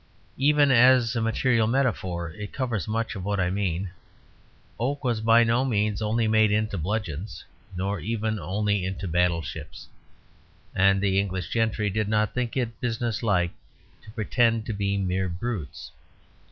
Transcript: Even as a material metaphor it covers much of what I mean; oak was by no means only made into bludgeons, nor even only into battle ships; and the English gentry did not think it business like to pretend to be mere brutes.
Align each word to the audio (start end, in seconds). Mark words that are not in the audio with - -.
Even 0.39 0.71
as 0.71 1.15
a 1.15 1.21
material 1.21 1.67
metaphor 1.67 2.31
it 2.31 2.51
covers 2.51 2.87
much 2.87 3.13
of 3.13 3.23
what 3.23 3.39
I 3.39 3.51
mean; 3.51 3.91
oak 4.79 5.03
was 5.03 5.21
by 5.21 5.43
no 5.43 5.63
means 5.63 6.01
only 6.01 6.27
made 6.27 6.49
into 6.51 6.75
bludgeons, 6.75 7.45
nor 7.75 7.99
even 7.99 8.39
only 8.39 8.83
into 8.83 9.07
battle 9.07 9.43
ships; 9.43 9.85
and 10.73 11.01
the 11.01 11.19
English 11.19 11.49
gentry 11.49 11.91
did 11.91 12.07
not 12.09 12.33
think 12.33 12.57
it 12.57 12.81
business 12.81 13.21
like 13.21 13.51
to 14.01 14.09
pretend 14.09 14.65
to 14.65 14.73
be 14.73 14.97
mere 14.97 15.29
brutes. 15.29 15.91